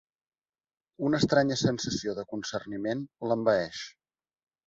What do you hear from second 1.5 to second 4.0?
sensació de concerniment l'envaeix.